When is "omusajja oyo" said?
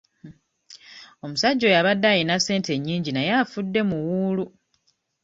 1.23-1.77